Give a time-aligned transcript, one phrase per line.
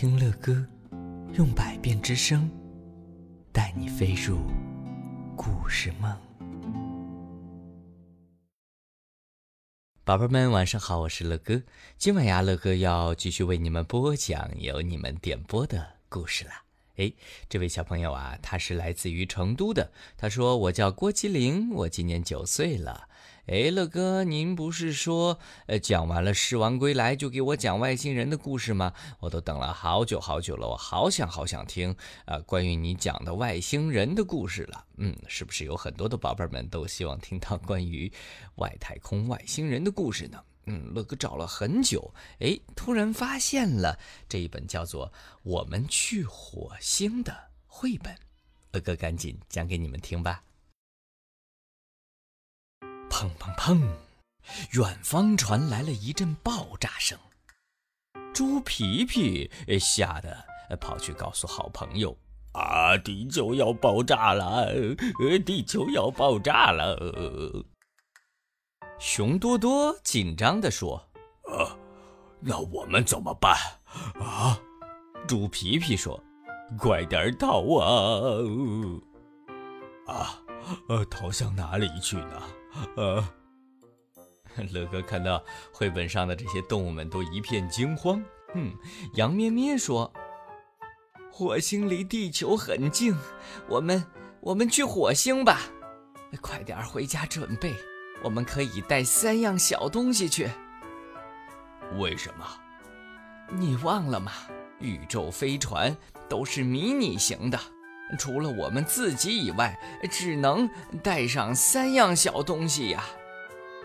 [0.00, 0.66] 听乐歌，
[1.34, 2.50] 用百变之声，
[3.52, 4.38] 带你飞入
[5.36, 6.10] 故事梦。
[10.02, 11.62] 宝贝们，晚上好，我是乐哥。
[11.98, 16.52] 今晚呀，乐哥要继续为你们播讲由你们点播的故事了。
[17.00, 17.10] 哎，
[17.48, 19.90] 这位小朋友啊，他是来自于成都的。
[20.18, 23.08] 他说：“我叫郭麒麟，我今年九岁了。”
[23.48, 28.92] 哎，乐哥，您不是说，呃，讲完了《狮王归来》就给我讲外星人的故事吗？
[29.18, 31.96] 我都等了好久好久了，我好想好想听
[32.26, 34.84] 啊，关于你讲的外星人的故事了。
[34.98, 38.12] 嗯，是不是有很多的宝贝们都希望听到关于
[38.56, 40.38] 外太空外星人的故事呢？
[40.94, 45.08] 乐哥找了很久，哎，突然发现了这一本叫做
[45.42, 48.16] 《我们去火星》的绘本，
[48.72, 50.42] 乐哥赶紧讲给你们听吧。
[53.08, 53.80] 砰砰砰，
[54.72, 57.18] 远方传来了一阵爆炸声，
[58.32, 60.46] 猪皮皮吓得
[60.80, 62.16] 跑去告诉好朋友
[62.54, 64.72] ：“啊，地球要爆炸了！
[65.20, 66.96] 呃，地球要爆炸了！”
[69.00, 71.02] 熊多多紧张地说
[71.48, 71.74] ：“啊，
[72.38, 73.56] 那我们怎么办？”
[74.20, 74.60] 啊，
[75.26, 76.22] 猪皮皮说
[76.78, 78.44] ：“快点逃啊！
[80.06, 80.42] 啊，
[80.88, 82.42] 呃，逃向哪里去呢？”
[82.96, 83.24] 呃，
[84.70, 88.22] 乐哥看到绘本上的这些动物们都一片惊慌。
[88.54, 88.74] 嗯，
[89.14, 90.12] 羊咩咩说
[91.32, 93.16] ：“火星离地球很近，
[93.66, 94.04] 我们
[94.42, 95.62] 我们去火星吧，
[96.42, 97.74] 快点回家准备。”
[98.22, 100.50] 我们可以带三样小东西去。
[101.98, 102.46] 为什么？
[103.52, 104.32] 你忘了吗？
[104.78, 105.96] 宇宙飞船
[106.28, 107.58] 都是迷你型的，
[108.18, 109.78] 除了我们自己以外，
[110.10, 110.68] 只能
[111.02, 113.04] 带上三样小东西呀。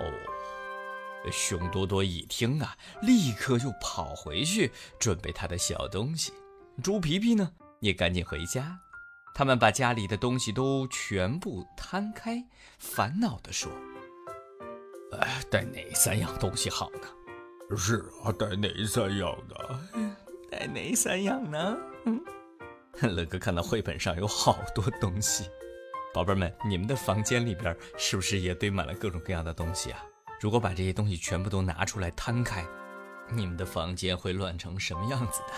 [0.00, 6.32] 哦，熊多多一听啊，立刻就跑回去准备他的小东西。
[6.82, 8.80] 猪皮皮呢，也赶紧回家。
[9.34, 12.44] 他们把家里的东西都全部摊开，
[12.78, 13.70] 烦恼地说。
[15.50, 17.76] 带哪三样东西好呢？
[17.76, 20.16] 是啊，带哪三样呢？
[20.50, 21.76] 带哪三样呢？
[22.04, 22.20] 嗯，
[23.14, 25.48] 乐哥看到绘本上有好多东西，
[26.12, 30.04] 宝贝们，你们的房间里边是不是也堆满了各种各样的东西啊？
[30.40, 32.64] 如果把这些东西全部都拿出来摊开，
[33.30, 35.52] 你们的房间会乱成什么样子的？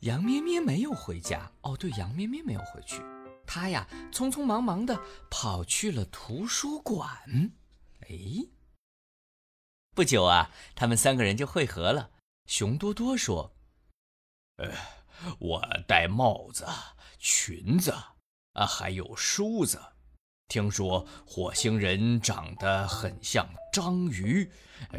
[0.00, 3.00] 杨咩咩没有回家哦，对，杨咩咩没有回去，
[3.46, 4.98] 他呀匆匆忙忙的
[5.30, 7.08] 跑去了图书馆。
[8.08, 8.16] 哎，
[9.94, 12.10] 不久啊，他们三个人就会合了。
[12.46, 13.56] 熊多多说
[14.58, 14.70] ：“呃，
[15.40, 16.64] 我戴帽子、
[17.18, 17.90] 裙子
[18.52, 19.80] 啊，还有梳子。
[20.46, 24.48] 听说火星人长得很像章鱼。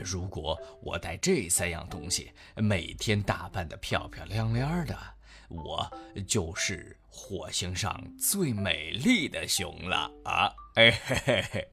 [0.03, 4.97] 如果我带这三样东西，每天打扮的漂漂亮亮的，
[5.47, 5.89] 我
[6.27, 10.53] 就是火星上最美丽的熊了啊！
[10.75, 11.71] 哎嘿嘿嘿。”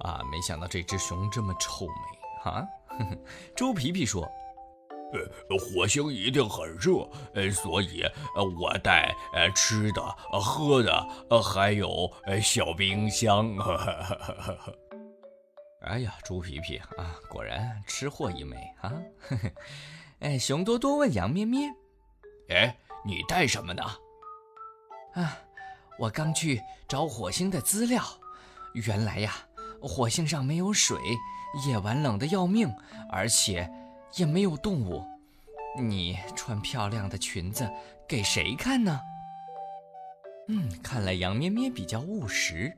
[0.00, 0.20] 啊！
[0.30, 2.66] 没想到这只熊这么臭美啊！
[3.56, 4.22] 猪皮皮说
[5.12, 8.02] ：“呃，火星一定很热，呃，所以
[8.34, 10.02] 呃，我带呃吃的、
[10.40, 13.54] 喝的，呃，还有呃小冰箱。
[15.82, 18.92] ”哎呀，猪皮皮啊，果然吃货一枚啊！
[20.20, 21.68] 哎，熊多多问羊咩咩
[22.50, 23.82] ：“哎，你带什么呢？”
[25.14, 25.38] 啊，
[25.98, 28.02] 我刚去找火星的资料，
[28.74, 29.34] 原来呀。
[29.86, 30.98] 火星上没有水，
[31.66, 32.72] 夜晚冷得要命，
[33.10, 33.70] 而且
[34.16, 35.04] 也没有动物。
[35.78, 37.70] 你穿漂亮的裙子
[38.08, 39.00] 给谁看呢？
[40.48, 42.72] 嗯，看来杨咩咩比较务实。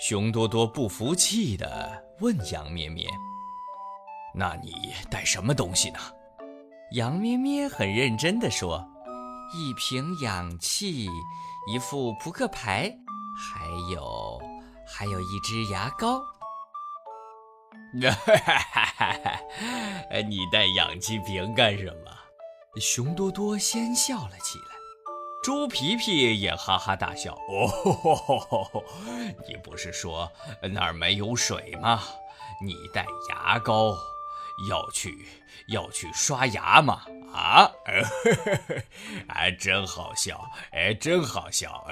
[0.00, 3.06] 熊多多不服气地问杨咩咩
[4.34, 4.72] ：“那你
[5.10, 5.98] 带什么东西呢？”
[6.92, 8.84] 杨咩咩很认真地说
[9.54, 11.06] ：“一瓶氧气，
[11.72, 12.90] 一副扑克牌，
[13.36, 14.40] 还有……”
[14.92, 16.20] 还有一支牙膏。
[18.00, 19.12] 哈哈哈哈
[20.10, 20.18] 哈！
[20.26, 22.10] 你带氧气瓶干什么？
[22.80, 24.74] 熊多多先笑了起来，
[25.42, 27.34] 猪皮皮也哈哈大笑。
[27.34, 28.82] 哦，
[29.46, 30.30] 你不是说
[30.72, 32.02] 那儿没有水吗？
[32.64, 33.94] 你带牙膏
[34.70, 35.26] 要去
[35.68, 37.02] 要去刷牙吗？
[37.34, 37.70] 啊？
[39.28, 40.48] 哎，真好笑！
[40.72, 41.84] 哎，真好笑！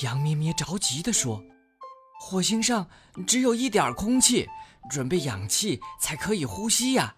[0.00, 1.44] 羊咩咩着急地说
[2.20, 2.88] ：“火星上
[3.26, 4.48] 只有一点空气，
[4.90, 7.14] 准备氧气才可以呼吸呀！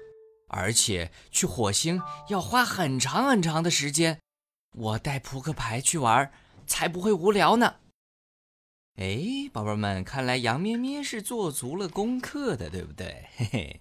[0.49, 4.21] 而且去火星要花很长很长的时间，
[4.77, 6.31] 我带扑克牌去玩
[6.67, 7.77] 才不会无聊呢。”
[8.97, 13.29] 哎，宝贝们，看来羊咩咩是做足了功课的，对不对？
[13.37, 13.81] 嘿嘿。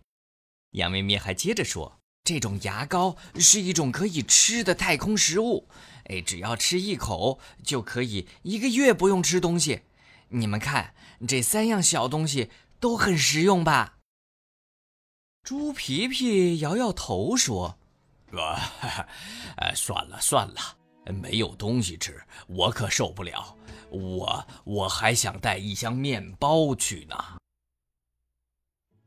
[0.71, 5.67] 羊咩咩还接着说：“这种牙膏是一种可以吃的太空食物，
[6.05, 9.81] 哎，只要吃一口就可以一个月不用吃东西。
[10.29, 10.95] 你们看，
[11.27, 12.49] 这三样小东西
[12.79, 13.97] 都很实用吧？”
[15.43, 17.77] 猪皮皮摇摇头说
[18.31, 18.71] ：“啊，
[19.57, 20.77] 哎，算了算了，
[21.21, 23.57] 没有东西吃，我可受不了。
[23.89, 27.37] 我我还想带一箱面包去呢。”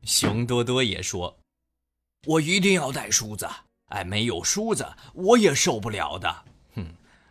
[0.05, 1.39] 熊多多也说
[2.25, 3.47] ：“我一定要带梳子，
[3.87, 6.43] 哎，没有梳子我也受不了的。”
[6.75, 6.85] 哼，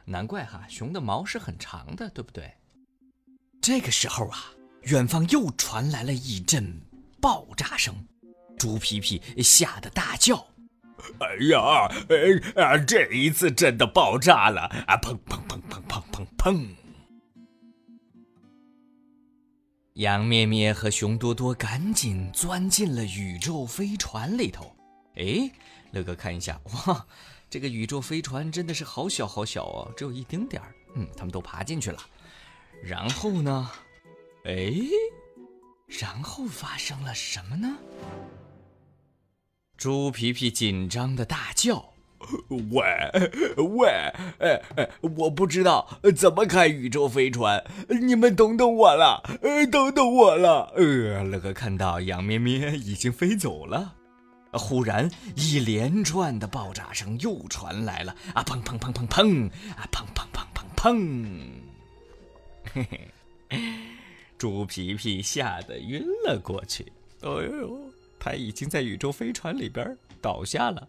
[0.05, 2.55] 难怪哈，熊的毛是很长的，对不对？
[3.61, 4.53] 这个时候啊，
[4.83, 6.81] 远方又传来了一阵
[7.21, 7.95] 爆炸声。
[8.59, 10.47] 猪皮皮吓得大叫
[11.21, 14.63] ：“哎呀，哎啊这一次真的爆炸了！
[14.87, 16.67] 啊，砰砰砰砰砰砰砰！”
[19.97, 24.77] 杨咩咩和熊多多赶紧钻进了宇宙飞船里头。
[25.15, 25.51] 哎，
[25.91, 27.07] 乐哥看一下，哇，
[27.49, 30.75] 这个宇宙飞船真的是好小好小哦，只有一丁点儿。
[30.97, 31.99] 嗯，他们都爬进去了。
[32.83, 33.71] 然后呢？
[34.45, 34.71] 哎，
[35.87, 37.79] 然后发生了什么呢？
[39.79, 41.95] 猪皮皮紧张的大叫
[42.71, 42.83] ：“喂
[43.57, 43.89] 喂，
[44.39, 53.95] 哎哎，我不知道怎么开宇宙飞船，你们等等我了，呃等等我了。”呃，乐哥看到杨咩咩已经飞走了，
[54.53, 61.39] 忽然一连串的爆炸声又传来了，啊砰砰砰砰砰，啊砰砰砰砰砰，
[62.73, 62.87] 嘿
[63.49, 63.59] 嘿，
[64.37, 66.85] 猪皮皮吓得晕了过去。
[67.23, 67.79] 哎呦！
[68.19, 70.89] 他已经在宇宙飞船里边倒下了，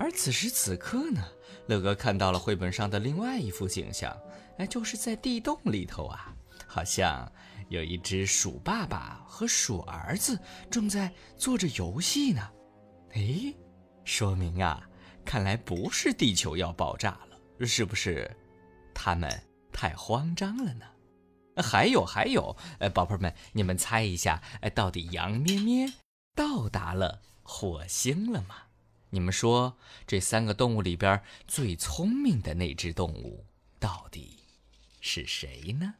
[0.00, 1.22] 而此时此刻呢，
[1.66, 4.18] 乐哥看到了绘本上的另外一幅景象，
[4.56, 6.34] 哎，就是在地洞里头啊，
[6.66, 7.30] 好像
[7.68, 10.38] 有一只鼠爸爸和鼠儿子
[10.70, 12.50] 正在做着游戏呢。
[13.12, 13.52] 哎，
[14.02, 14.88] 说明啊，
[15.22, 18.34] 看来不是地球要爆炸了，是不是？
[18.94, 19.30] 他们
[19.70, 20.86] 太慌张了呢。
[21.62, 25.92] 还有还有，呃，宝贝们，你们猜一下，哎，到底羊咩咩？
[26.34, 28.56] 到达了火星了吗？
[29.12, 29.76] 你们说
[30.06, 33.44] 这三个动物里边最聪明的那只动物
[33.78, 34.38] 到底
[35.00, 35.94] 是谁呢？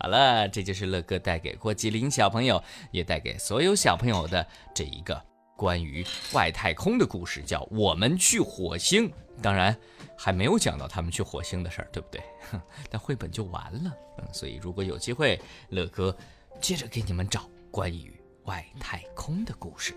[0.00, 5.22] 好了，这就是乐哥带给郭吉林小朋友，也带给所有小朋友的这一个
[5.56, 9.10] 关于外太空的故事，叫《我们去火星》。
[9.42, 9.78] 当然。
[10.20, 12.20] 还没有讲到他们去火星的事儿，对不对？
[12.90, 13.96] 但绘本就完了。
[14.18, 16.16] 嗯，所以如果有机会，乐哥
[16.60, 18.14] 接着给你们找关于
[18.44, 19.94] 外太空的故事。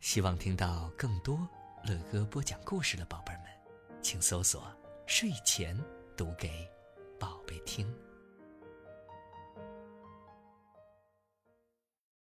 [0.00, 1.38] 希望听到更多
[1.84, 3.44] 乐哥播讲故事的宝贝们，
[4.02, 4.70] 请搜索
[5.06, 5.74] “睡前
[6.22, 6.48] 读给
[7.18, 7.84] 宝贝听”。